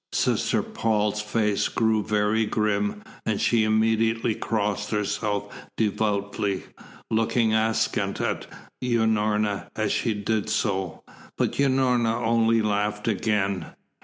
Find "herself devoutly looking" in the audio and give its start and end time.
4.89-7.53